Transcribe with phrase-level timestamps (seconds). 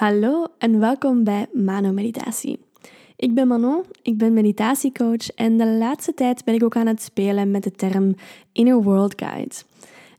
[0.00, 2.58] Hallo en welkom bij Mano Meditatie.
[3.16, 7.02] Ik ben Manon, ik ben meditatiecoach en de laatste tijd ben ik ook aan het
[7.02, 8.14] spelen met de term
[8.52, 9.54] Inner World Guide.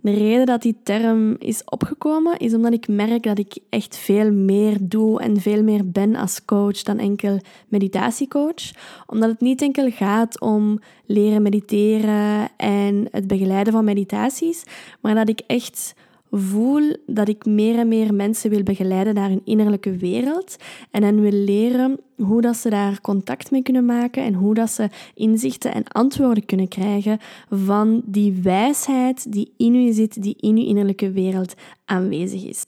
[0.02, 4.32] De reden dat die term is opgekomen is omdat ik merk dat ik echt veel
[4.32, 8.72] meer doe en veel meer ben als coach dan enkel meditatiecoach.
[9.06, 14.64] Omdat het niet enkel gaat om leren mediteren en het begeleiden van meditaties,
[15.00, 15.94] maar dat ik echt
[16.32, 20.56] voel dat ik meer en meer mensen wil begeleiden naar hun innerlijke wereld
[20.92, 24.70] en hen wil leren hoe dat ze daar contact mee kunnen maken en hoe dat
[24.70, 30.58] ze inzichten en antwoorden kunnen krijgen van die wijsheid die in u zit, die in
[30.58, 31.54] uw innerlijke wereld
[31.86, 32.66] aanwezig is.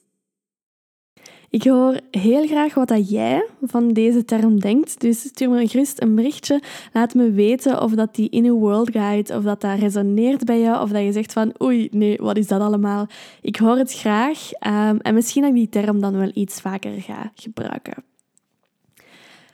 [1.53, 5.02] Ik hoor heel graag wat dat jij van deze term denkt.
[5.02, 6.62] Dus stuur me gerust een berichtje.
[6.93, 10.81] Laat me weten of dat die Inner World Guide, of dat dat resoneert bij jou,
[10.81, 13.07] of dat je zegt van oei, nee, wat is dat allemaal?
[13.41, 17.02] Ik hoor het graag um, en misschien dat ik die term dan wel iets vaker
[17.02, 18.04] ga gebruiken.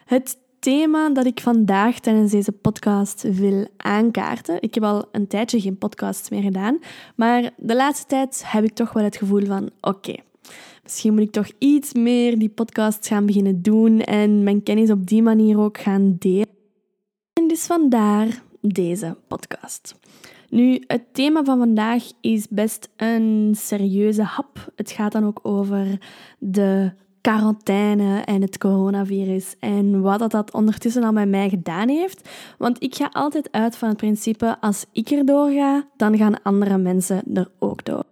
[0.06, 4.62] Het thema dat ik vandaag tijdens deze podcast wil aankaarten.
[4.62, 6.80] Ik heb al een tijdje geen podcasts meer gedaan,
[7.16, 10.16] maar de laatste tijd heb ik toch wel het gevoel van oké,
[10.84, 15.08] Misschien moet ik toch iets meer die podcast gaan beginnen doen en mijn kennis op
[15.08, 16.48] die manier ook gaan delen.
[17.34, 19.96] En dus vandaar deze podcast.
[20.50, 24.72] Nu, het thema van vandaag is best een serieuze hap.
[24.76, 25.98] Het gaat dan ook over
[26.40, 32.30] de quarantaine en het coronavirus en wat dat, dat ondertussen al met mij gedaan heeft.
[32.58, 36.78] Want ik ga altijd uit van het principe, als ik erdoor ga, dan gaan andere
[36.78, 38.04] mensen er ook door.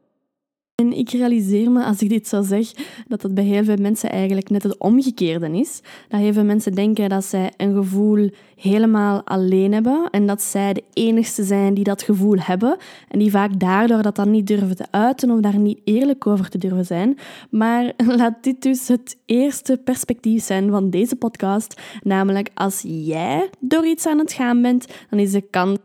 [0.81, 2.71] En ik realiseer me, als ik dit zo zeg,
[3.07, 5.81] dat dat bij heel veel mensen eigenlijk net het omgekeerde is.
[6.07, 10.73] Dat heel veel mensen denken dat zij een gevoel helemaal alleen hebben en dat zij
[10.73, 12.77] de enigste zijn die dat gevoel hebben
[13.09, 16.49] en die vaak daardoor dat dan niet durven te uiten of daar niet eerlijk over
[16.49, 17.17] te durven zijn.
[17.49, 23.85] Maar laat dit dus het eerste perspectief zijn van deze podcast, namelijk als jij door
[23.85, 25.77] iets aan het gaan bent, dan is de kans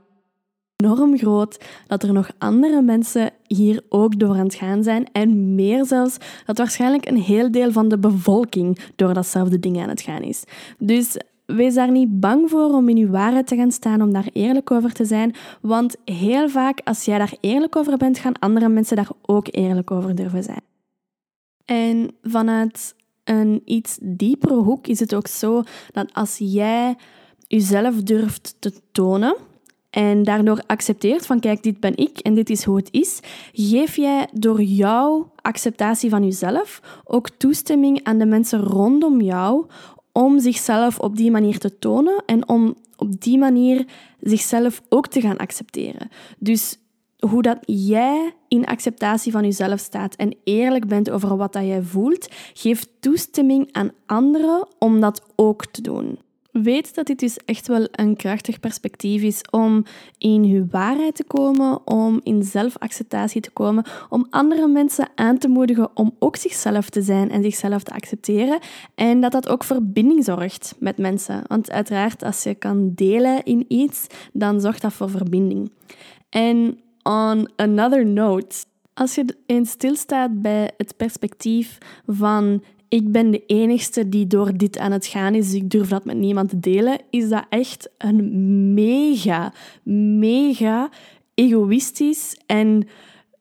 [0.83, 5.07] enorm groot dat er nog andere mensen hier ook door aan het gaan zijn.
[5.13, 9.89] En meer zelfs, dat waarschijnlijk een heel deel van de bevolking door datzelfde ding aan
[9.89, 10.45] het gaan is.
[10.79, 14.29] Dus wees daar niet bang voor om in je waarheid te gaan staan, om daar
[14.33, 15.35] eerlijk over te zijn.
[15.61, 19.91] Want heel vaak, als jij daar eerlijk over bent, gaan andere mensen daar ook eerlijk
[19.91, 20.63] over durven zijn.
[21.65, 25.63] En vanuit een iets diepere hoek is het ook zo
[25.93, 26.97] dat als jij
[27.47, 29.37] jezelf durft te tonen,
[29.93, 33.21] en daardoor accepteert van kijk, dit ben ik en dit is hoe het is,
[33.53, 39.67] geef jij door jouw acceptatie van jezelf ook toestemming aan de mensen rondom jou
[40.13, 43.87] om zichzelf op die manier te tonen en om op die manier
[44.21, 46.09] zichzelf ook te gaan accepteren.
[46.39, 46.79] Dus
[47.19, 51.83] hoe dat jij in acceptatie van jezelf staat en eerlijk bent over wat dat jij
[51.83, 56.19] voelt, geeft toestemming aan anderen om dat ook te doen.
[56.53, 59.85] Weet dat dit dus echt wel een krachtig perspectief is om
[60.19, 65.49] in je waarheid te komen, om in zelfacceptatie te komen, om andere mensen aan te
[65.49, 68.59] moedigen om ook zichzelf te zijn en zichzelf te accepteren.
[68.95, 71.43] En dat dat ook verbinding zorgt met mensen.
[71.47, 75.73] Want uiteraard, als je kan delen in iets, dan zorgt dat voor verbinding.
[76.29, 78.57] En on another note,
[78.95, 84.79] als je eens stilstaat bij het perspectief van ik ben de enigste die door dit
[84.79, 88.75] aan het gaan is, ik durf dat met niemand te delen, is dat echt een
[88.75, 89.53] mega,
[90.19, 90.91] mega
[91.35, 92.89] egoïstisch en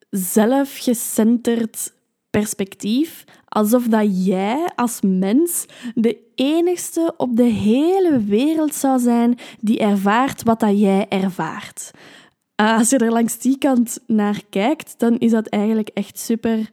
[0.10, 1.94] zelfgecenterd
[2.30, 3.24] perspectief.
[3.48, 10.44] Alsof dat jij als mens de enigste op de hele wereld zou zijn die ervaart
[10.44, 11.92] wat dat jij ervaart.
[12.56, 16.70] Ah, als je er langs die kant naar kijkt, dan is dat eigenlijk echt super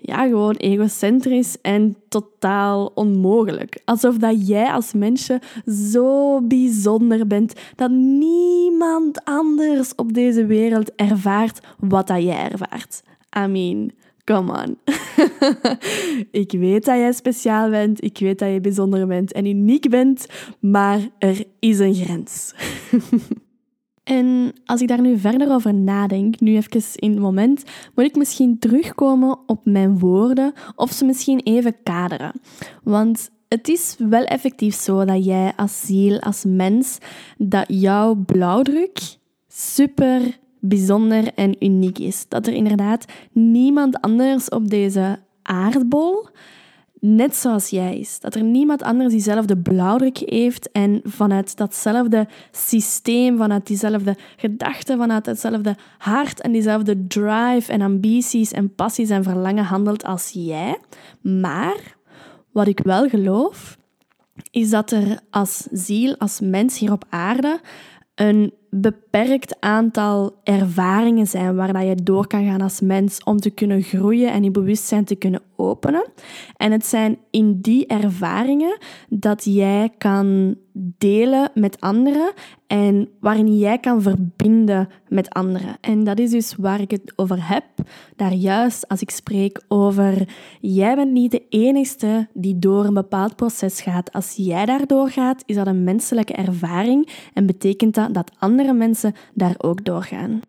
[0.00, 3.80] ja, gewoon egocentrisch en totaal onmogelijk.
[3.84, 5.40] Alsof dat jij als mensje
[5.92, 13.02] zo bijzonder bent dat niemand anders op deze wereld ervaart wat dat jij ervaart.
[13.38, 13.90] I mean,
[14.24, 14.78] come on.
[16.42, 20.26] ik weet dat jij speciaal bent, ik weet dat je bijzonder bent en uniek bent,
[20.60, 22.54] maar er is een grens.
[24.10, 27.64] En als ik daar nu verder over nadenk, nu even in het moment,
[27.94, 32.32] moet ik misschien terugkomen op mijn woorden of ze misschien even kaderen.
[32.82, 36.98] Want het is wel effectief zo dat jij als ziel, als mens,
[37.38, 39.00] dat jouw blauwdruk
[39.48, 42.24] super bijzonder en uniek is.
[42.28, 46.28] Dat er inderdaad niemand anders op deze aardbol
[47.00, 48.20] net zoals jij is.
[48.20, 55.26] Dat er niemand anders diezelfde blauwdruk heeft en vanuit datzelfde systeem, vanuit diezelfde gedachten, vanuit
[55.26, 60.78] hetzelfde hart en diezelfde drive en ambities en passies en verlangen handelt als jij.
[61.20, 61.96] Maar
[62.52, 63.78] wat ik wel geloof,
[64.50, 67.60] is dat er als ziel, als mens hier op aarde,
[68.14, 73.50] een beperkt aantal ervaringen zijn waar dat je door kan gaan als mens om te
[73.50, 76.10] kunnen groeien en je bewustzijn te kunnen openen.
[76.56, 78.78] En het zijn in die ervaringen
[79.08, 80.56] dat jij kan
[80.98, 82.32] delen met anderen
[82.66, 85.76] en waarin jij kan verbinden met anderen.
[85.80, 87.64] En dat is dus waar ik het over heb.
[88.16, 90.28] Daar juist als ik spreek over
[90.60, 94.12] jij bent niet de enige die door een bepaald proces gaat.
[94.12, 98.32] Als jij daardoor gaat, is dat een menselijke ervaring en betekent dat dat
[98.64, 100.40] mensen daar ook doorgaan.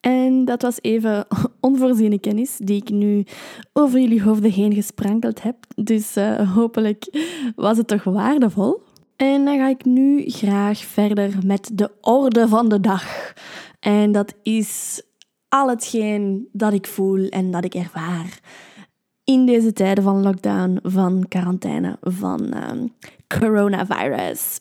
[0.00, 1.26] En dat was even
[1.60, 3.24] onvoorziene kennis die ik nu
[3.72, 5.56] over jullie hoofden heen gesprankeld heb.
[5.74, 7.06] Dus uh, hopelijk
[7.56, 8.82] was het toch waardevol.
[9.16, 13.32] En dan ga ik nu graag verder met de orde van de dag.
[13.80, 15.02] En dat is
[15.48, 18.40] al hetgeen dat ik voel en dat ik ervaar
[19.24, 22.92] in deze tijden van lockdown, van quarantaine, van um,
[23.38, 24.60] coronavirus.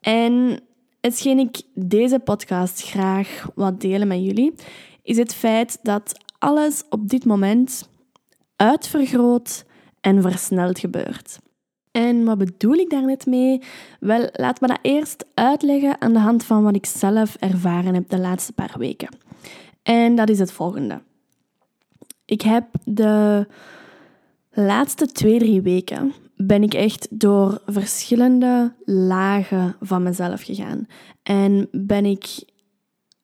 [0.00, 0.60] En
[1.00, 4.54] hetgeen ik deze podcast graag wat delen met jullie,
[5.02, 7.88] is het feit dat alles op dit moment
[8.56, 9.64] uitvergroot
[10.00, 11.38] en versneld gebeurt.
[11.90, 13.62] En wat bedoel ik daar net mee?
[14.00, 18.08] Wel, laat me dat eerst uitleggen aan de hand van wat ik zelf ervaren heb
[18.08, 19.08] de laatste paar weken.
[19.82, 21.02] En dat is het volgende.
[22.24, 23.46] Ik heb de
[24.50, 30.86] laatste twee, drie weken ben ik echt door verschillende lagen van mezelf gegaan.
[31.22, 32.44] En ben ik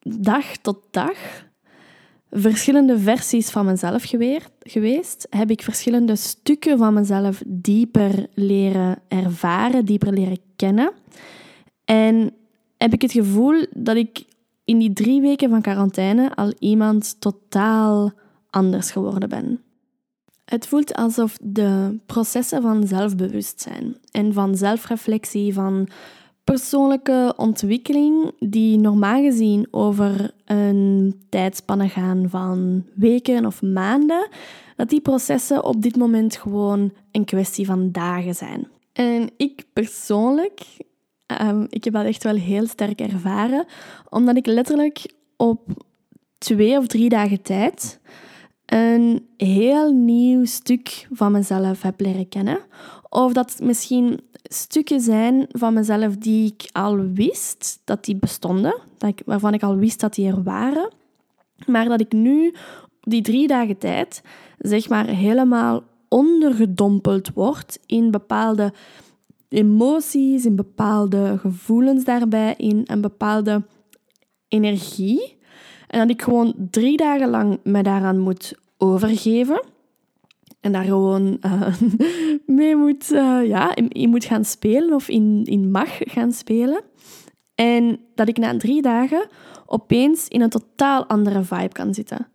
[0.03, 1.45] dag tot dag
[2.31, 4.13] verschillende versies van mezelf
[4.61, 5.27] geweest.
[5.31, 10.93] Heb ik verschillende stukken van mezelf dieper leren ervaren, dieper leren kennen.
[11.85, 12.35] En
[12.77, 14.25] heb ik het gevoel dat ik
[14.65, 18.13] in die drie weken van quarantaine al iemand totaal
[18.51, 19.61] anders geworden ben.
[20.53, 25.89] Het voelt alsof de processen van zelfbewustzijn en van zelfreflectie, van
[26.45, 34.29] persoonlijke ontwikkeling die normaal gezien over een tijdspanne gaan van weken of maanden,
[34.77, 38.69] dat die processen op dit moment gewoon een kwestie van dagen zijn.
[38.93, 40.61] En ik persoonlijk,
[41.43, 43.67] um, ik heb dat echt wel heel sterk ervaren,
[44.09, 45.61] omdat ik letterlijk op
[46.39, 48.01] twee of drie dagen tijd
[48.67, 52.59] een heel nieuw stuk van mezelf heb leren kennen.
[53.09, 59.09] Of dat misschien stukken zijn van mezelf die ik al wist dat die bestonden, dat
[59.09, 60.93] ik, waarvan ik al wist dat die er waren,
[61.67, 62.55] maar dat ik nu
[63.01, 64.23] die drie dagen tijd
[64.59, 68.73] zeg maar helemaal ondergedompeld word in bepaalde
[69.49, 73.63] emoties, in bepaalde gevoelens daarbij, in een bepaalde
[74.49, 75.41] energie.
[75.93, 79.63] En dat ik gewoon drie dagen lang me daaraan moet overgeven.
[80.61, 81.75] En daar gewoon uh,
[82.57, 86.83] mee moet, uh, ja, in, moet gaan spelen of in, in mag gaan spelen.
[87.55, 89.27] En dat ik na drie dagen
[89.67, 92.29] opeens in een totaal andere vibe kan zitten.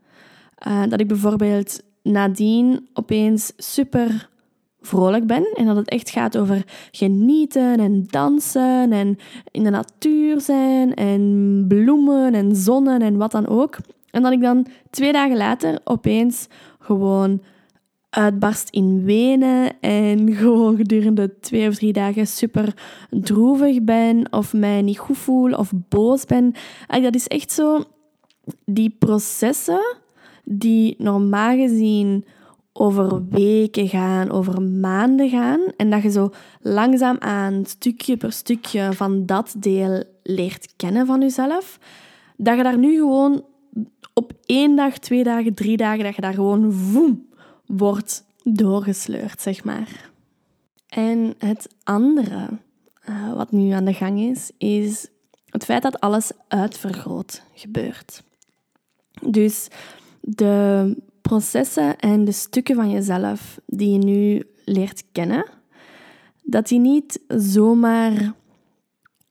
[0.67, 4.29] Uh, dat ik bijvoorbeeld nadien opeens super
[4.87, 9.17] vrolijk ben en dat het echt gaat over genieten en dansen en
[9.51, 13.77] in de natuur zijn en bloemen en zonnen en wat dan ook.
[14.11, 16.47] En dat ik dan twee dagen later opeens
[16.79, 17.41] gewoon
[18.09, 22.73] uitbarst in wenen en gewoon gedurende twee of drie dagen super
[23.09, 26.53] droevig ben of mij niet goed voel of boos ben.
[26.87, 27.83] dat is echt zo
[28.65, 29.97] die processen
[30.43, 32.25] die normaal gezien
[32.79, 36.29] over weken gaan, over maanden gaan en dat je zo
[36.61, 41.79] langzaamaan, stukje per stukje van dat deel leert kennen van jezelf,
[42.35, 43.45] dat je daar nu gewoon
[44.13, 47.27] op één dag, twee dagen, drie dagen, dat je daar gewoon voem
[47.65, 50.09] wordt doorgesleurd, zeg maar.
[50.89, 52.47] En het andere
[53.09, 55.07] uh, wat nu aan de gang is, is
[55.45, 58.23] het feit dat alles uitvergroot gebeurt.
[59.21, 59.67] Dus
[60.21, 60.95] de
[61.27, 65.45] processen en de stukken van jezelf die je nu leert kennen,
[66.43, 68.33] dat die niet zomaar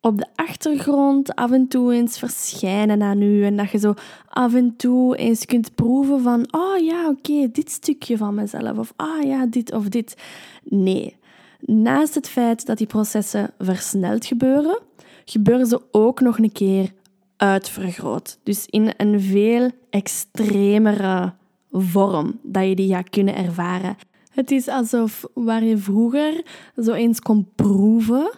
[0.00, 3.44] op de achtergrond af en toe eens verschijnen aan u.
[3.44, 3.94] En dat je zo
[4.28, 8.78] af en toe eens kunt proeven van, oh ja, oké, dit stukje van mezelf.
[8.78, 10.16] Of ah oh, ja, dit of dit.
[10.64, 11.16] Nee.
[11.60, 14.78] Naast het feit dat die processen versneld gebeuren,
[15.24, 16.92] gebeuren ze ook nog een keer
[17.36, 18.38] uitvergroot.
[18.42, 21.32] Dus in een veel extremere
[21.76, 23.96] vorm dat je die gaat kunnen ervaren.
[24.30, 26.44] Het is alsof waar je vroeger
[26.76, 28.30] zo eens kon proeven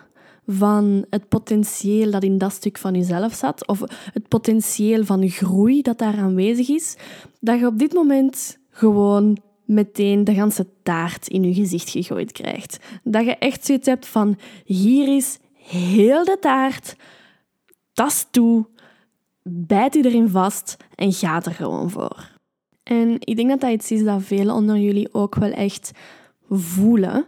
[0.47, 3.81] van het potentieel dat in dat stuk van jezelf zat, of
[4.13, 6.97] het potentieel van groei dat daar aanwezig is,
[7.41, 12.79] dat je op dit moment gewoon meteen de ganse taart in je gezicht gegooid krijgt.
[13.03, 16.97] Dat je echt zoiets hebt van, hier is heel de taart,
[17.93, 18.67] tas toe,
[19.43, 22.38] bijt u erin vast en gaat er gewoon voor.
[22.89, 25.91] En ik denk dat dat iets is dat velen onder jullie ook wel echt
[26.51, 27.27] voelen.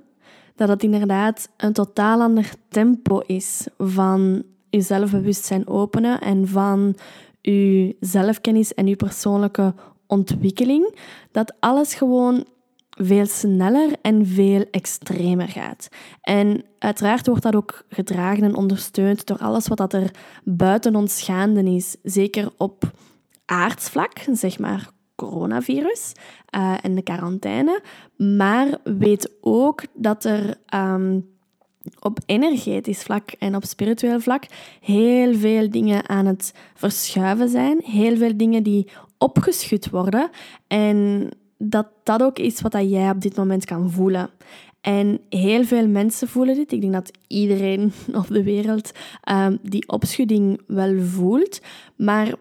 [0.55, 6.95] Dat het inderdaad een totaal ander tempo is van je zelfbewustzijn openen en van
[7.41, 9.75] je zelfkennis en je persoonlijke
[10.07, 10.95] ontwikkeling.
[11.31, 12.47] Dat alles gewoon
[12.91, 15.89] veel sneller en veel extremer gaat.
[16.21, 20.11] En uiteraard wordt dat ook gedragen en ondersteund door alles wat dat er
[20.45, 21.97] buiten ons gaande is.
[22.03, 22.93] Zeker op
[23.45, 26.13] aardsvlak, zeg maar coronavirus
[26.83, 27.83] en de quarantaine.
[28.17, 31.29] Maar weet ook dat er um,
[32.01, 34.45] op energetisch vlak en op spiritueel vlak
[34.81, 37.81] heel veel dingen aan het verschuiven zijn.
[37.85, 40.31] Heel veel dingen die opgeschud worden.
[40.67, 44.31] En dat dat ook is wat jij op dit moment kan voelen.
[44.81, 46.73] En heel veel mensen voelen dit.
[46.73, 48.93] Ik denk dat iedereen op de wereld
[49.31, 51.61] um, die opschudding wel voelt.
[51.97, 52.35] Maar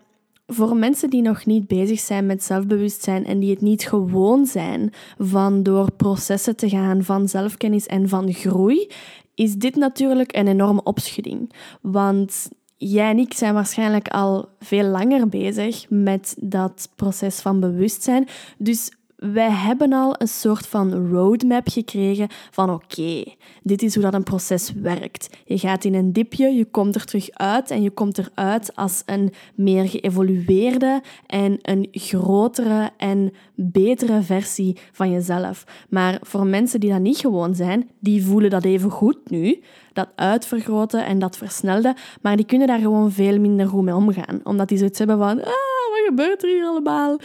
[0.51, 4.93] voor mensen die nog niet bezig zijn met zelfbewustzijn en die het niet gewoon zijn
[5.17, 8.91] van door processen te gaan van zelfkennis en van groei,
[9.35, 11.53] is dit natuurlijk een enorme opschudding.
[11.81, 18.27] Want jij en ik zijn waarschijnlijk al veel langer bezig met dat proces van bewustzijn.
[18.57, 23.23] Dus wij hebben al een soort van roadmap gekregen van oké,
[23.63, 25.37] dit is hoe dat een proces werkt.
[25.45, 29.03] Je gaat in een dipje, je komt er terug uit en je komt eruit als
[29.05, 35.63] een meer geëvolueerde en een grotere en betere versie van jezelf.
[35.89, 39.61] Maar voor mensen die dat niet gewoon zijn, die voelen dat even goed nu,
[39.93, 44.39] dat uitvergroten en dat versnelde, maar die kunnen daar gewoon veel minder goed mee omgaan,
[44.43, 45.45] omdat die zoiets hebben van, ah,
[45.89, 47.19] wat gebeurt er hier allemaal?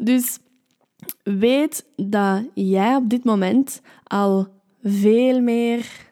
[0.00, 0.38] Dus
[1.22, 4.46] weet dat jij op dit moment al
[4.82, 6.10] veel meer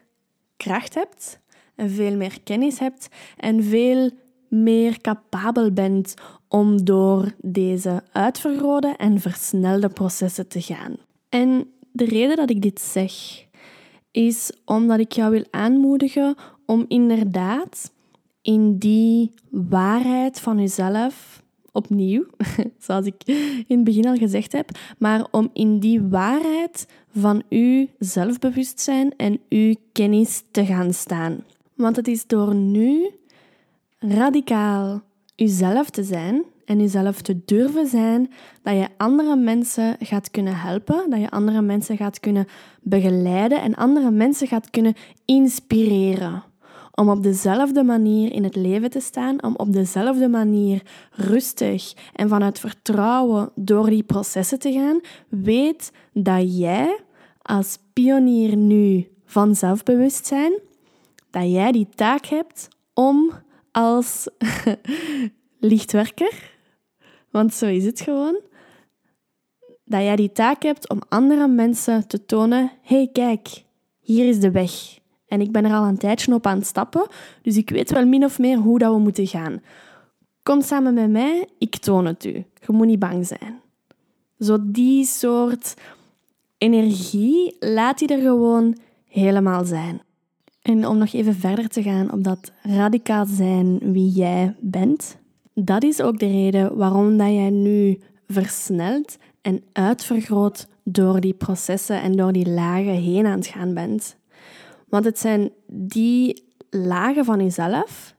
[0.57, 1.39] kracht hebt
[1.75, 4.09] en veel meer kennis hebt en veel
[4.47, 6.13] meer capabel bent
[6.47, 10.95] om door deze uitvergrote en versnelde processen te gaan.
[11.29, 13.13] En de reden dat ik dit zeg,
[14.11, 17.91] is omdat ik jou wil aanmoedigen om inderdaad
[18.41, 22.25] in die waarheid van jezelf opnieuw,
[22.85, 23.23] zoals ik
[23.67, 29.39] in het begin al gezegd heb, maar om in die waarheid van uw zelfbewustzijn en
[29.49, 31.43] uw kennis te gaan staan.
[31.75, 33.09] Want het is door nu
[33.99, 35.01] radicaal
[35.35, 38.31] uzelf te zijn en uzelf te durven zijn,
[38.63, 42.47] dat je andere mensen gaat kunnen helpen, dat je andere mensen gaat kunnen
[42.81, 44.93] begeleiden en andere mensen gaat kunnen
[45.25, 46.43] inspireren
[46.91, 50.81] om op dezelfde manier in het leven te staan, om op dezelfde manier
[51.11, 56.99] rustig en vanuit vertrouwen door die processen te gaan, weet dat jij
[57.41, 60.59] als pionier nu van zelfbewustzijn,
[61.29, 63.31] dat jij die taak hebt om
[63.71, 64.27] als
[65.59, 66.57] lichtwerker,
[67.29, 68.39] want zo is het gewoon,
[69.85, 73.63] dat jij die taak hebt om andere mensen te tonen: hey, kijk,
[73.99, 74.99] hier is de weg.
[75.31, 77.07] En ik ben er al een tijdje op aan het stappen,
[77.41, 79.61] dus ik weet wel min of meer hoe dat we moeten gaan.
[80.43, 82.31] Kom samen met mij, ik toon het u.
[82.65, 83.59] Je moet niet bang zijn.
[84.39, 85.73] Zo die soort
[86.57, 90.01] energie, laat die er gewoon helemaal zijn.
[90.61, 95.17] En om nog even verder te gaan op dat radicaal zijn wie jij bent,
[95.53, 102.01] dat is ook de reden waarom dat jij nu versneld en uitvergroot door die processen
[102.01, 104.19] en door die lagen heen aan het gaan bent.
[104.91, 108.15] Want het zijn die lagen van jezelf.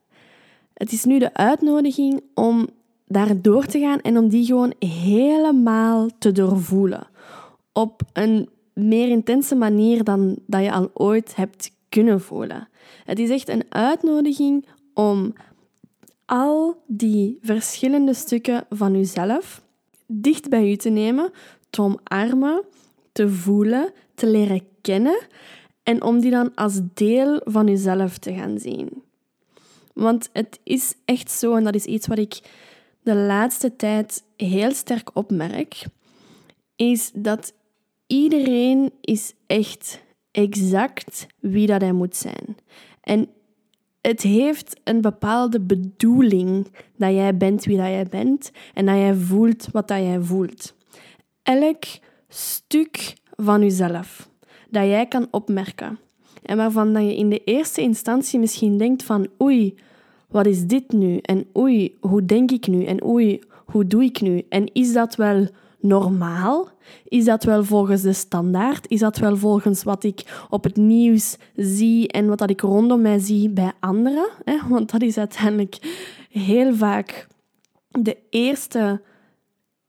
[0.74, 2.68] Het is nu de uitnodiging om
[3.06, 7.06] daar door te gaan en om die gewoon helemaal te doorvoelen.
[7.72, 12.68] Op een meer intense manier dan dat je al ooit hebt kunnen voelen.
[13.04, 15.32] Het is echt een uitnodiging om
[16.24, 19.62] al die verschillende stukken van jezelf
[20.06, 21.30] dicht bij je te nemen,
[21.70, 22.62] te omarmen,
[23.12, 25.18] te voelen, te leren kennen
[25.82, 29.02] en om die dan als deel van jezelf te gaan zien.
[29.92, 32.40] Want het is echt zo, en dat is iets wat ik
[33.02, 35.84] de laatste tijd heel sterk opmerk,
[36.76, 37.54] is dat
[38.06, 42.56] iedereen is echt exact wie dat hij moet zijn.
[43.00, 43.28] En
[44.00, 49.14] het heeft een bepaalde bedoeling dat jij bent wie dat jij bent en dat jij
[49.14, 50.74] voelt wat dat jij voelt.
[51.42, 51.84] Elk
[52.28, 54.30] stuk van jezelf
[54.72, 55.98] dat jij kan opmerken.
[56.42, 59.74] En waarvan dat je in de eerste instantie misschien denkt van oei,
[60.28, 61.16] wat is dit nu?
[61.16, 62.84] En oei, hoe denk ik nu?
[62.84, 64.42] En oei, hoe doe ik nu?
[64.48, 65.46] En is dat wel
[65.80, 66.68] normaal?
[67.04, 68.88] Is dat wel volgens de standaard?
[68.88, 73.00] Is dat wel volgens wat ik op het nieuws zie en wat dat ik rondom
[73.00, 74.28] mij zie bij anderen?
[74.68, 75.78] Want dat is uiteindelijk
[76.30, 77.26] heel vaak
[77.88, 79.00] de eerste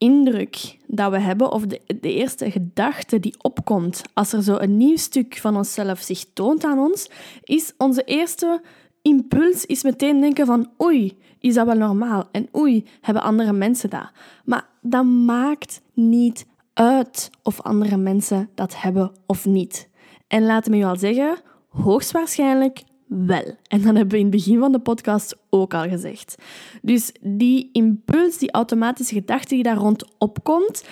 [0.03, 4.77] indruk dat we hebben, of de, de eerste gedachte die opkomt als er zo een
[4.77, 7.09] nieuw stuk van onszelf zich toont aan ons,
[7.43, 8.61] is onze eerste
[9.01, 12.27] impuls is meteen denken van oei, is dat wel normaal?
[12.31, 14.11] En oei, hebben andere mensen dat?
[14.45, 19.89] Maar dat maakt niet uit of andere mensen dat hebben of niet.
[20.27, 21.37] En laat me je al zeggen,
[21.69, 22.83] hoogstwaarschijnlijk
[23.25, 23.57] wel.
[23.67, 26.35] En dat hebben we in het begin van de podcast ook al gezegd.
[26.81, 30.83] Dus die impuls, die automatische gedachte die daar rond opkomt,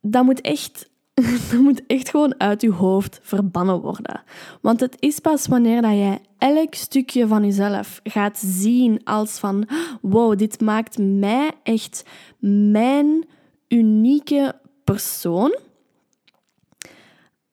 [0.00, 0.90] dat moet echt
[1.50, 4.22] dat moet echt gewoon uit je hoofd verbannen worden.
[4.60, 9.68] Want het is pas wanneer dat jij elk stukje van jezelf gaat zien als van
[10.00, 12.04] wow, dit maakt mij echt
[12.80, 13.24] mijn
[13.68, 14.54] unieke
[14.84, 15.58] persoon.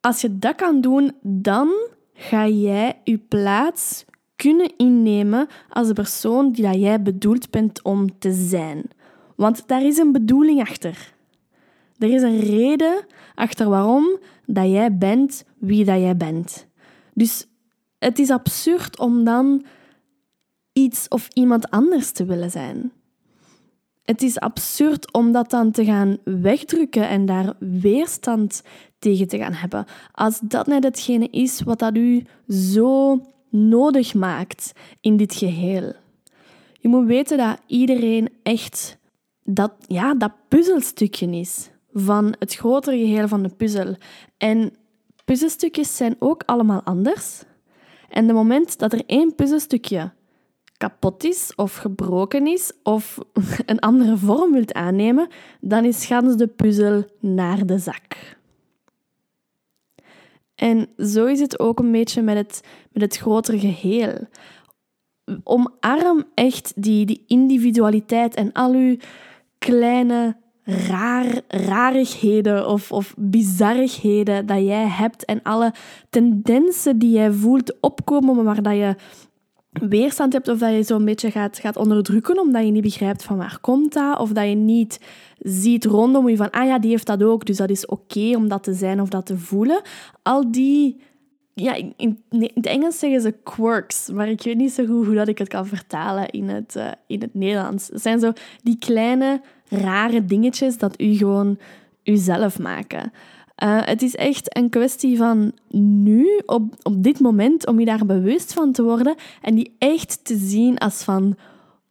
[0.01, 1.69] Als je dat kan doen, dan
[2.17, 4.05] ga jij je plaats
[4.35, 8.83] kunnen innemen als de persoon die dat jij bedoeld bent om te zijn.
[9.35, 11.13] Want daar is een bedoeling achter.
[11.97, 13.05] Er is een reden
[13.35, 16.67] achter waarom dat jij bent wie dat jij bent.
[17.13, 17.47] Dus
[17.99, 19.65] het is absurd om dan
[20.73, 22.91] iets of iemand anders te willen zijn.
[24.07, 28.63] Het is absurd om dat dan te gaan wegdrukken en daar weerstand
[28.99, 29.85] tegen te gaan hebben.
[30.11, 34.71] Als dat net hetgene is wat dat u zo nodig maakt
[35.01, 35.93] in dit geheel.
[36.79, 38.97] Je moet weten dat iedereen echt
[39.43, 43.95] dat, ja, dat puzzelstukje is van het grotere geheel van de puzzel.
[44.37, 44.73] En
[45.25, 47.43] puzzelstukjes zijn ook allemaal anders.
[48.09, 50.11] En de moment dat er één puzzelstukje
[50.77, 53.17] kapot is of gebroken is of
[53.65, 55.27] een andere vorm wilt aannemen,
[55.61, 58.35] dan is gans de puzzel naar de zak.
[60.55, 64.27] En zo is het ook een beetje met het, met het grotere geheel.
[65.43, 68.97] Omarm echt die, die individualiteit en al uw
[69.57, 75.73] kleine raar, rarigheden of, of bizarigheden dat jij hebt en alle
[76.09, 78.95] tendensen die jij voelt opkomen, maar dat je
[79.69, 83.37] weerstand hebt of dat je zo'n beetje gaat, gaat onderdrukken omdat je niet begrijpt van
[83.37, 84.99] waar komt dat of dat je niet
[85.39, 88.47] ziet rondom je van ah ja, die heeft dat ook, dus dat is oké om
[88.47, 89.81] dat te zijn of dat te voelen.
[90.21, 90.99] Al die
[91.53, 95.27] ja, in, het Engels zeggen ze quirks, maar ik weet niet zo goed hoe dat
[95.27, 97.87] ik het kan vertalen in het, uh, in het Nederlands.
[97.87, 98.31] Het zijn zo
[98.63, 101.57] die kleine, rare dingetjes dat u gewoon
[102.03, 103.11] uzelf maken.
[103.63, 108.05] Uh, het is echt een kwestie van nu, op, op dit moment, om je daar
[108.05, 111.35] bewust van te worden en die echt te zien als van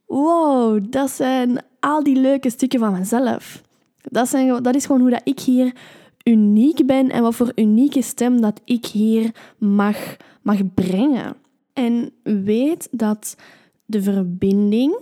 [0.07, 3.63] wow, dat zijn al die leuke stukken van mezelf.
[4.03, 5.73] Dat, zijn, dat is gewoon hoe dat ik hier
[6.25, 11.37] uniek ben en wat voor unieke stem dat ik hier mag, mag brengen.
[11.73, 13.37] En weet dat
[13.85, 14.99] de verbinding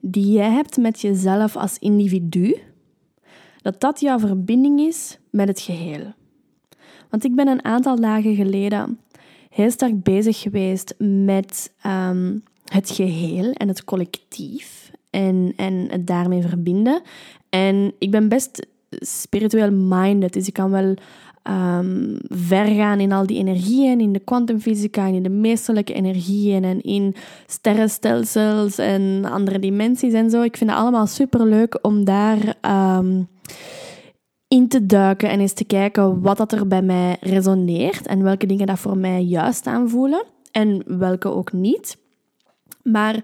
[0.00, 2.56] die jij hebt met jezelf als individu,
[3.64, 6.12] dat dat jouw verbinding is met het geheel.
[7.10, 8.98] Want ik ben een aantal dagen geleden
[9.50, 16.42] heel sterk bezig geweest met um, het geheel en het collectief en, en het daarmee
[16.42, 17.02] verbinden.
[17.48, 20.32] En ik ben best spiritueel minded.
[20.32, 20.94] Dus ik kan wel
[21.50, 26.80] um, ver gaan in al die energieën, in de kwantumfysica, in de meestelijke energieën en
[26.80, 27.14] in
[27.46, 30.42] sterrenstelsels en andere dimensies en zo.
[30.42, 32.54] Ik vind het allemaal super leuk om daar
[32.98, 33.28] um,
[34.48, 38.46] in te duiken en eens te kijken wat dat er bij mij resoneert en welke
[38.46, 41.96] dingen dat voor mij juist aanvoelen en welke ook niet.
[42.82, 43.22] Maar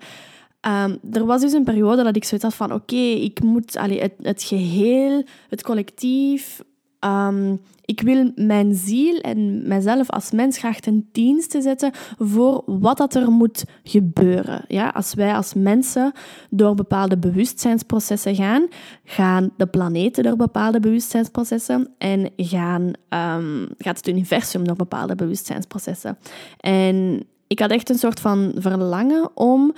[0.66, 4.00] Um, er was dus een periode dat ik zoiets had van oké, ik moet allee,
[4.00, 6.62] het, het geheel, het collectief,
[7.04, 12.96] um, ik wil mijn ziel en mijzelf als mens graag ten dienste zetten voor wat
[12.96, 14.64] dat er moet gebeuren.
[14.68, 16.12] Ja, als wij als mensen
[16.50, 18.68] door bepaalde bewustzijnsprocessen gaan,
[19.04, 26.18] gaan de planeten door bepaalde bewustzijnsprocessen en gaan, um, gaat het universum door bepaalde bewustzijnsprocessen.
[26.60, 29.74] En ik had echt een soort van verlangen om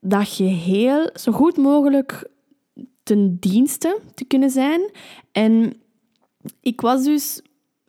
[0.00, 2.30] dat geheel zo goed mogelijk
[3.02, 4.90] ten dienste te kunnen zijn.
[5.32, 5.81] En
[6.60, 7.42] ik was dus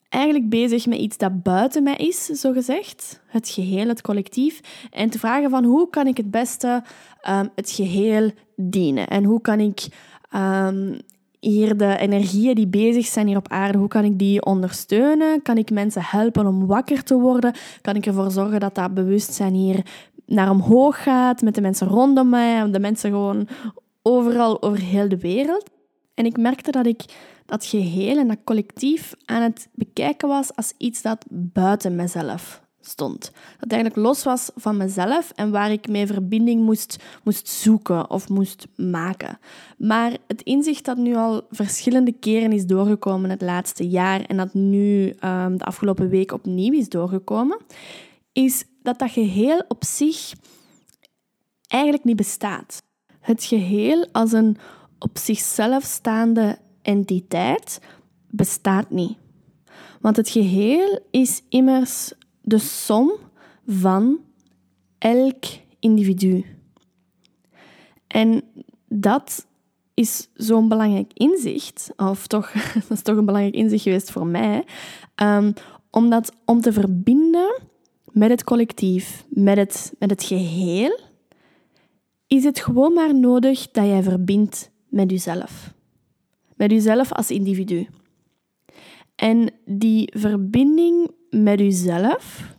[0.09, 3.21] eigenlijk bezig met iets dat buiten mij is, zo gezegd.
[3.27, 4.59] Het geheel, het collectief.
[4.91, 6.83] En te vragen van hoe kan ik het beste
[7.29, 9.07] um, het geheel dienen?
[9.07, 9.87] En hoe kan ik
[10.35, 10.99] um,
[11.39, 15.41] hier de energieën die bezig zijn hier op aarde, hoe kan ik die ondersteunen?
[15.41, 17.53] Kan ik mensen helpen om wakker te worden?
[17.81, 19.85] Kan ik ervoor zorgen dat dat bewustzijn hier
[20.25, 23.47] naar omhoog gaat met de mensen rondom mij, de mensen gewoon
[24.01, 25.69] overal over heel de wereld.
[26.13, 27.03] En ik merkte dat ik
[27.45, 33.31] dat geheel en dat collectief aan het bekijken was als iets dat buiten mezelf stond.
[33.59, 38.29] Dat eigenlijk los was van mezelf en waar ik mee verbinding moest, moest zoeken of
[38.29, 39.39] moest maken.
[39.77, 44.53] Maar het inzicht dat nu al verschillende keren is doorgekomen het laatste jaar en dat
[44.53, 47.57] nu um, de afgelopen week opnieuw is doorgekomen,
[48.31, 50.33] is dat dat geheel op zich
[51.67, 52.83] eigenlijk niet bestaat.
[53.19, 54.57] Het geheel als een
[55.03, 57.79] op zichzelf staande entiteit
[58.27, 59.17] bestaat niet.
[60.01, 63.11] Want het geheel is immers de som
[63.67, 64.19] van
[64.97, 65.43] elk
[65.79, 66.45] individu.
[68.07, 68.43] En
[68.87, 69.47] dat
[69.93, 72.51] is zo'n belangrijk inzicht, of toch,
[72.87, 74.63] dat is toch een belangrijk inzicht geweest voor mij,
[75.15, 75.53] um,
[75.89, 77.61] omdat om te verbinden
[78.11, 80.99] met het collectief, met het, met het geheel,
[82.27, 85.73] is het gewoon maar nodig dat jij verbindt met jezelf.
[86.55, 87.87] Met jezelf als individu.
[89.15, 92.55] En die verbinding met jezelf,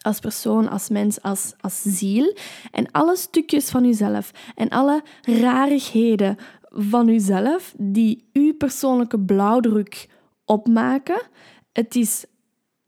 [0.00, 2.36] als persoon, als mens, als, als ziel,
[2.70, 6.36] en alle stukjes van jezelf en alle rarigheden
[6.70, 10.08] van jezelf die uw persoonlijke blauwdruk
[10.44, 11.22] opmaken,
[11.72, 12.24] het is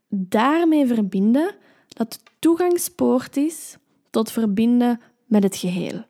[0.09, 1.55] daarmee verbinden
[1.87, 3.77] dat de toegangspoort is
[4.09, 6.07] tot verbinden met het geheel.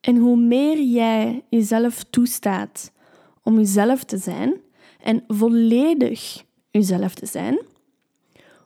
[0.00, 2.92] En hoe meer jij jezelf toestaat
[3.42, 4.60] om jezelf te zijn
[5.02, 7.58] en volledig jezelf te zijn,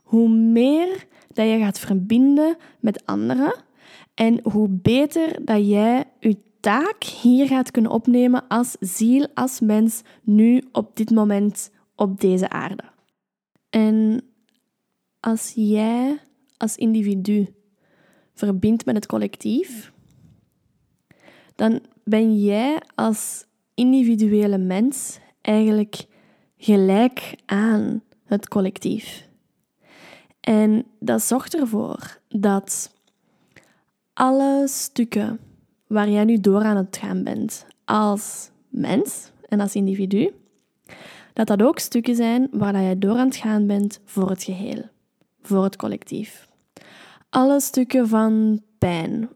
[0.02, 3.54] hoe meer dat je gaat verbinden met anderen
[4.14, 10.02] en hoe beter dat jij je taak hier gaat kunnen opnemen als ziel, als mens,
[10.22, 12.84] nu op dit moment op deze aarde.
[13.70, 14.22] En
[15.20, 16.18] als jij
[16.56, 17.54] als individu
[18.34, 19.92] verbindt met het collectief,
[21.54, 26.06] dan ben jij als individuele mens eigenlijk
[26.56, 29.28] gelijk aan het collectief.
[30.40, 32.92] En dat zorgt ervoor dat
[34.12, 35.38] alle stukken
[35.86, 40.30] waar jij nu door aan het gaan bent als mens en als individu,
[41.32, 44.82] dat dat ook stukken zijn waar jij door aan het gaan bent voor het geheel,
[45.42, 46.48] voor het collectief.
[47.30, 48.62] Alle stukken van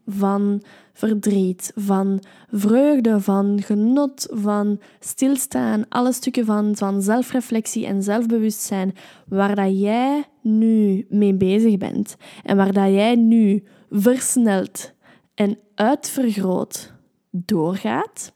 [0.05, 0.61] van
[0.93, 8.95] verdriet, van vreugde, van genot, van stilstaan, alle stukken van, van zelfreflectie en zelfbewustzijn
[9.27, 14.93] waar dat jij nu mee bezig bent en waar dat jij nu versneld
[15.35, 16.93] en uitvergroot
[17.31, 18.33] doorgaat,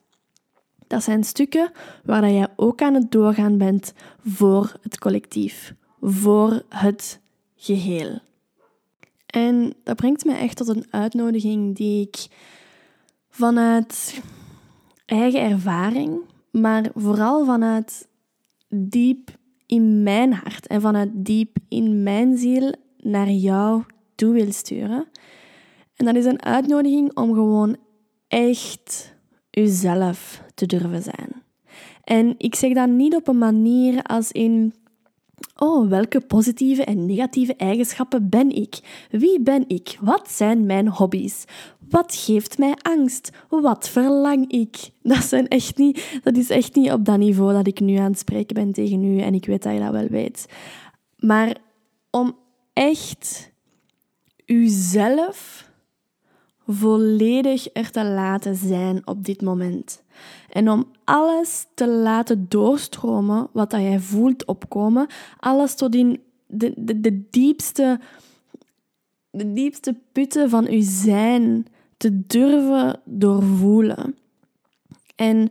[0.88, 1.72] dat zijn stukken
[2.04, 3.94] waar dat jij ook aan het doorgaan bent
[4.26, 7.20] voor het collectief, voor het
[7.56, 8.20] geheel.
[9.34, 12.28] En dat brengt me echt tot een uitnodiging die ik
[13.30, 14.22] vanuit
[15.06, 16.20] eigen ervaring,
[16.52, 18.08] maar vooral vanuit
[18.70, 19.30] diep
[19.66, 23.84] in mijn hart en vanuit diep in mijn ziel naar jou
[24.16, 25.08] toe wil sturen.
[25.96, 27.78] En dat is een uitnodiging om gewoon
[28.28, 29.16] echt
[29.50, 31.44] jezelf te durven zijn.
[32.04, 34.74] En ik zeg dat niet op een manier als in
[35.56, 39.06] Oh, welke positieve en negatieve eigenschappen ben ik?
[39.10, 39.98] Wie ben ik?
[40.02, 41.46] Wat zijn mijn hobby's?
[41.90, 43.32] Wat geeft mij angst?
[43.50, 44.78] Wat verlang ik?
[45.02, 48.12] Dat, zijn echt niet, dat is echt niet op dat niveau dat ik nu aan
[48.12, 50.46] het spreken ben tegen u en ik weet dat je dat wel weet.
[51.18, 51.58] Maar
[52.10, 52.38] om
[52.74, 53.52] echt
[54.46, 55.70] uzelf
[56.68, 60.04] volledig er te laten zijn op dit moment.
[60.54, 65.08] En om alles te laten doorstromen wat dat jij voelt opkomen,
[65.40, 68.00] alles tot in de, de, diepste,
[69.30, 71.66] de diepste putten van je zijn
[71.98, 74.16] te durven doorvoelen.
[75.16, 75.50] En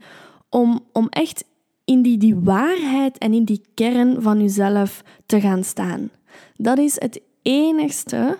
[0.48, 1.44] om, om echt
[1.84, 6.10] in die, die waarheid en in die kern van jezelf te gaan staan.
[6.56, 8.38] Dat is het enigste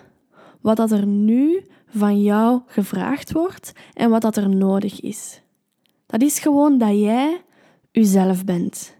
[0.60, 5.42] wat dat er nu van jou gevraagd wordt en wat dat er nodig is.
[6.12, 7.42] Dat is gewoon dat jij
[7.90, 8.96] jezelf bent.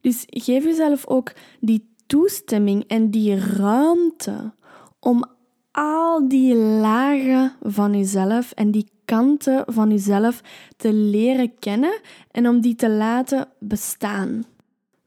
[0.00, 4.52] Dus geef jezelf ook die toestemming en die ruimte
[4.98, 5.24] om
[5.70, 10.40] al die lagen van jezelf en die kanten van jezelf
[10.76, 14.44] te leren kennen en om die te laten bestaan.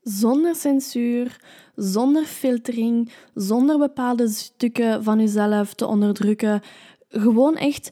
[0.01, 1.39] Zonder censuur,
[1.75, 6.61] zonder filtering, zonder bepaalde stukken van jezelf te onderdrukken.
[7.09, 7.91] Gewoon echt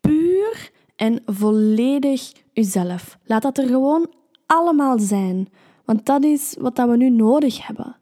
[0.00, 3.18] puur en volledig jezelf.
[3.24, 4.12] Laat dat er gewoon
[4.46, 5.48] allemaal zijn,
[5.84, 7.96] want dat is wat we nu nodig hebben.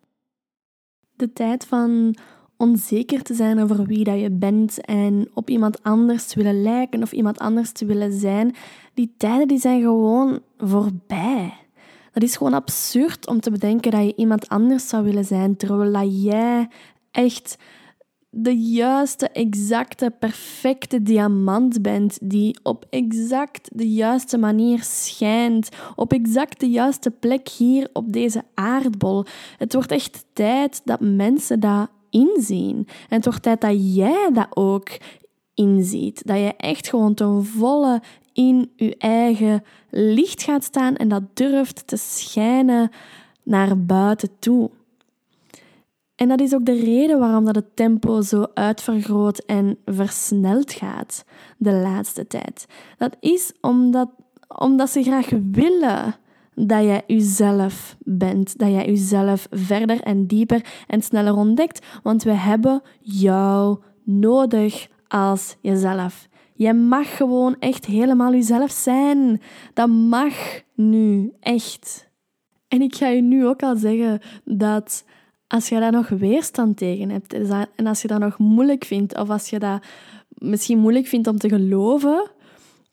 [1.17, 2.17] De tijd van
[2.57, 7.03] onzeker te zijn over wie dat je bent en op iemand anders te willen lijken
[7.03, 8.55] of iemand anders te willen zijn,
[8.95, 11.55] die tijden die zijn gewoon voorbij.
[12.13, 16.09] Dat is gewoon absurd om te bedenken dat je iemand anders zou willen zijn, terwijl
[16.09, 16.69] jij
[17.11, 17.57] echt
[18.37, 26.61] de juiste, exacte, perfecte diamant bent die op exact de juiste manier schijnt, op exact
[26.61, 29.25] de juiste plek hier op deze aardbol.
[29.59, 32.77] Het wordt echt tijd dat mensen dat inzien.
[33.09, 34.89] En het wordt tijd dat jij dat ook
[35.55, 36.27] inziet.
[36.27, 41.87] Dat je echt gewoon ten volle in je eigen licht gaat staan en dat durft
[41.87, 42.91] te schijnen
[43.43, 44.71] naar buiten toe.
[46.17, 51.25] En dat is ook de reden waarom dat het tempo zo uitvergroot en versneld gaat
[51.59, 52.67] de laatste tijd.
[52.99, 54.11] Dat is omdat,
[54.59, 56.15] omdat ze graag willen
[56.55, 62.33] dat jij jezelf bent, dat jij jezelf verder en dieper en sneller ontdekt, want we
[62.33, 66.29] hebben jou nodig als jezelf.
[66.55, 69.41] Jij mag gewoon echt helemaal jezelf zijn.
[69.73, 72.09] Dat mag nu, echt.
[72.69, 75.05] En ik ga je nu ook al zeggen dat
[75.47, 77.33] als je daar nog weerstand tegen hebt
[77.75, 79.85] en als je dat nog moeilijk vindt, of als je dat
[80.29, 82.31] misschien moeilijk vindt om te geloven,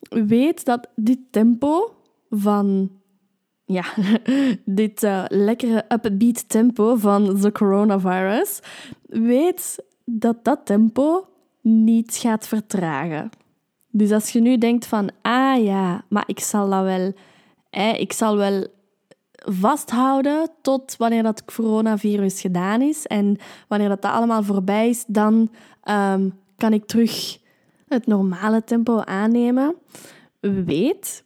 [0.09, 1.95] weet dat dit tempo
[2.29, 2.91] van
[3.65, 3.83] ja,
[4.65, 8.59] dit uh, lekkere upbeat tempo van de coronavirus,
[9.05, 11.27] weet dat dat tempo
[11.61, 13.29] niet gaat vertragen.
[13.89, 17.13] Dus als je nu denkt van, ah ja, maar ik zal dat wel,
[17.69, 18.67] hè, ik zal wel
[19.49, 25.51] vasthouden tot wanneer dat coronavirus gedaan is en wanneer dat, allemaal voorbij is, dan
[25.83, 27.37] ehm, kan ik terug
[27.87, 29.75] het normale tempo aannemen.
[30.39, 31.23] Weet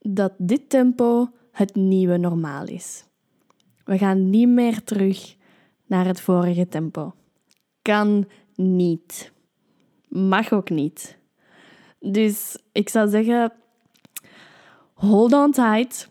[0.00, 3.04] dat dit tempo het nieuwe normaal is.
[3.84, 5.36] We gaan niet meer terug
[5.86, 7.14] naar het vorige tempo.
[7.82, 9.32] Kan niet.
[10.08, 11.18] Mag ook niet.
[12.00, 13.52] Dus ik zou zeggen,
[14.94, 16.10] hold on tight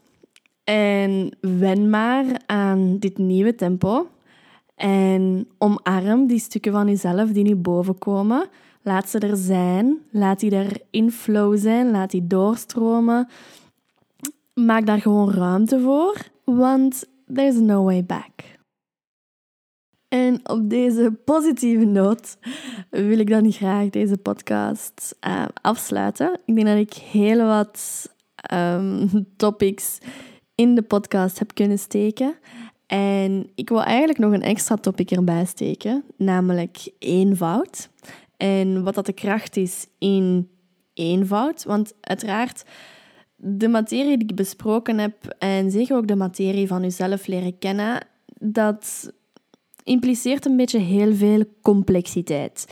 [0.69, 4.07] en wen maar aan dit nieuwe tempo.
[4.75, 8.49] En omarm die stukken van jezelf die nu boven komen.
[8.81, 9.97] Laat ze er zijn.
[10.11, 11.91] Laat die er in flow zijn.
[11.91, 13.27] Laat die doorstromen.
[14.53, 18.31] Maak daar gewoon ruimte voor, want there's no way back.
[20.07, 22.37] En op deze positieve noot
[22.89, 26.39] wil ik dan graag deze podcast uh, afsluiten.
[26.45, 28.09] Ik denk dat ik heel wat
[28.53, 29.99] um, topics
[30.57, 32.35] in de podcast heb kunnen steken.
[32.87, 37.89] En ik wil eigenlijk nog een extra topic erbij steken, namelijk eenvoud.
[38.37, 40.49] En wat dat de kracht is in
[40.93, 41.63] eenvoud.
[41.63, 42.63] Want uiteraard,
[43.35, 48.07] de materie die ik besproken heb, en zeker ook de materie van uzelf leren kennen,
[48.39, 49.13] dat
[49.83, 52.65] impliceert een beetje heel veel complexiteit.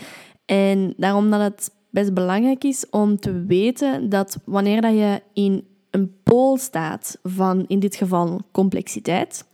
[0.45, 5.67] En daarom dat het best belangrijk is om te weten dat wanneer dat je in
[5.95, 9.45] een pool staat van, in dit geval, complexiteit,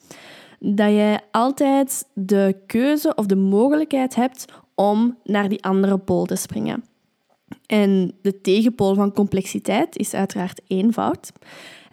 [0.59, 6.35] dat je altijd de keuze of de mogelijkheid hebt om naar die andere pool te
[6.35, 6.83] springen.
[7.65, 11.31] En de tegenpool van complexiteit is uiteraard eenvoud.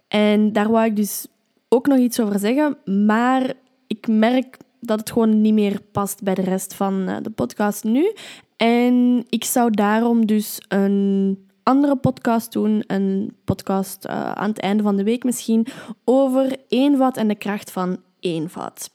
[0.09, 1.27] En daar wou ik dus
[1.69, 3.53] ook nog iets over zeggen, maar
[3.87, 7.85] ik merk dat het gewoon niet meer past bij de rest van eh, de podcast
[7.85, 8.13] nu.
[8.57, 14.83] En ik zou daarom dus een andere podcast doen, een podcast uh, aan het einde
[14.83, 15.67] van de week misschien,
[16.05, 18.91] over eenvoud en de kracht van eenvoud.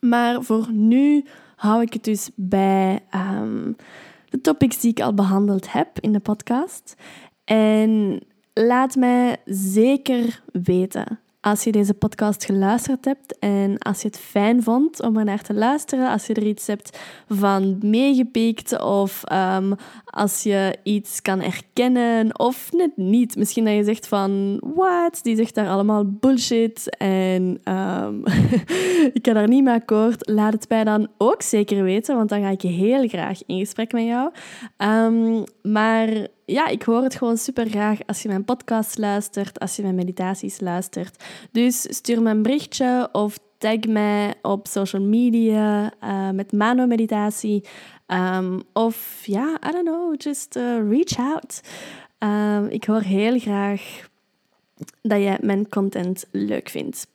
[0.00, 1.24] Maar voor nu
[1.56, 3.00] hou ik het dus bij
[3.40, 3.76] um,
[4.28, 6.94] de topics die ik al behandeld heb in de podcast.
[7.44, 8.20] En
[8.52, 14.62] laat mij zeker weten als je deze podcast geluisterd hebt en als je het fijn
[14.62, 19.74] vond om er naar te luisteren, als je er iets hebt van meegepikt of um,
[20.04, 23.36] als je iets kan herkennen of net niet.
[23.36, 28.24] Misschien dat je zegt van, what, die zegt daar allemaal bullshit en um,
[29.16, 30.28] ik kan daar niet mee akkoord.
[30.28, 33.92] Laat het mij dan ook zeker weten, want dan ga ik heel graag in gesprek
[33.92, 34.30] met jou.
[34.78, 36.08] Um, maar
[36.44, 39.94] ja, ik hoor het gewoon super graag als je mijn podcast luistert, als je mijn
[39.94, 41.24] meditaties luistert.
[41.50, 47.64] Dus stuur me een berichtje of tag mij op social media uh, met Mano Meditatie.
[48.06, 51.60] Um, of ja, I don't know, just uh, reach out.
[52.18, 54.08] Um, ik hoor heel graag
[55.02, 57.06] dat jij mijn content leuk vindt.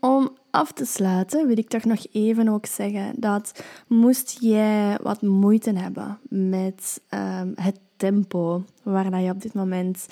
[0.00, 5.22] Om af te sluiten wil ik toch nog even ook zeggen dat moest jij wat
[5.22, 10.06] moeite hebben met um, het tempo waar je op dit moment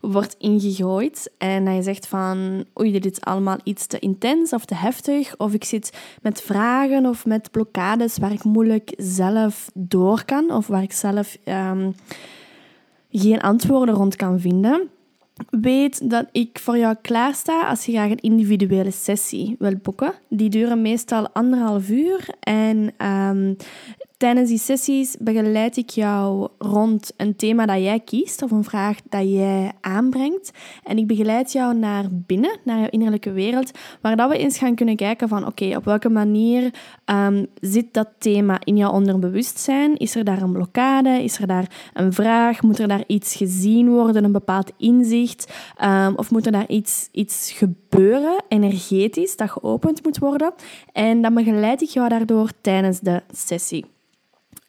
[0.00, 1.32] wordt ingegooid.
[1.38, 5.36] En dat je zegt van, oei, dit is allemaal iets te intens of te heftig.
[5.36, 10.50] Of ik zit met vragen of met blokkades waar ik moeilijk zelf door kan.
[10.50, 11.90] Of waar ik zelf ehm,
[13.10, 14.90] geen antwoorden rond kan vinden.
[15.50, 20.14] Weet dat ik voor jou klaarsta als je graag een individuele sessie wil boeken.
[20.28, 23.56] Die duren meestal anderhalf uur en um,
[24.22, 28.98] Tijdens die sessies begeleid ik jou rond een thema dat jij kiest of een vraag
[29.08, 30.50] dat jij aanbrengt.
[30.84, 34.74] En ik begeleid jou naar binnen, naar jouw innerlijke wereld, waar dat we eens gaan
[34.74, 36.74] kunnen kijken van oké, op welke manier
[37.06, 39.96] um, zit dat thema in jouw onderbewustzijn?
[39.96, 41.22] Is er daar een blokkade?
[41.22, 42.62] Is er daar een vraag?
[42.62, 45.52] Moet er daar iets gezien worden, een bepaald inzicht?
[45.84, 50.52] Um, of moet er daar iets, iets gebeuren, energetisch, dat geopend moet worden?
[50.92, 53.91] En dan begeleid ik jou daardoor tijdens de sessie.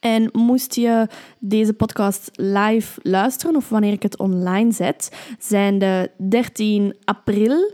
[0.04, 1.08] En moest je
[1.40, 7.72] deze podcast live luisteren of wanneer ik het online zet, zijn de 13 april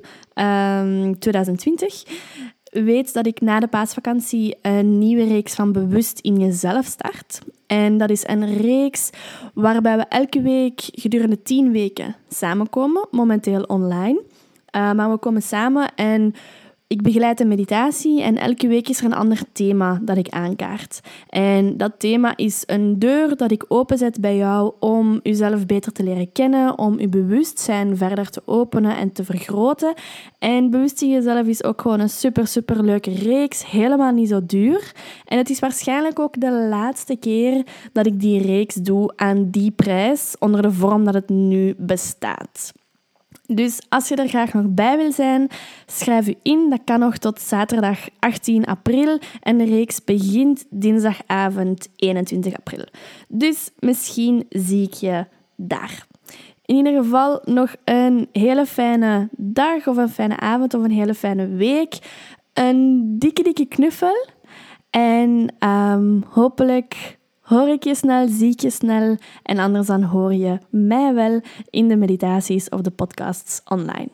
[1.19, 2.03] 2020.
[2.03, 7.41] Ehm, Weet dat ik na de paasvakantie een nieuwe reeks van Bewust in Jezelf start.
[7.67, 9.09] En dat is een reeks
[9.53, 14.21] waarbij we elke week gedurende 10 weken samenkomen, momenteel online.
[14.75, 16.33] Uh, maar we komen samen en
[16.89, 20.99] ik begeleid een meditatie en elke week is er een ander thema dat ik aankaart.
[21.29, 26.03] En dat thema is een deur dat ik openzet bij jou om jezelf beter te
[26.03, 29.93] leren kennen, om je bewustzijn verder te openen en te vergroten.
[30.39, 34.45] En bewust in jezelf is ook gewoon een super, super leuke reeks, helemaal niet zo
[34.45, 34.91] duur.
[35.25, 39.71] En het is waarschijnlijk ook de laatste keer dat ik die reeks doe aan die
[39.71, 42.73] prijs, onder de vorm dat het nu bestaat.
[43.51, 45.47] Dus als je er graag nog bij wil zijn,
[45.85, 46.69] schrijf u in.
[46.69, 52.85] Dat kan nog tot zaterdag 18 april en de reeks begint dinsdagavond 21 april.
[53.27, 56.07] Dus misschien zie ik je daar.
[56.65, 61.13] In ieder geval nog een hele fijne dag of een fijne avond of een hele
[61.13, 61.97] fijne week.
[62.53, 64.27] Een dikke, dikke knuffel.
[64.89, 67.18] En um, hopelijk
[67.49, 71.41] Hoor ik je snel, zie ik je snel en anders dan hoor je mij wel
[71.69, 74.09] in de meditaties of de podcasts online.